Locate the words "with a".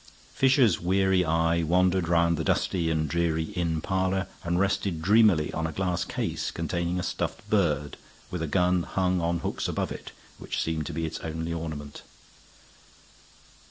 8.31-8.47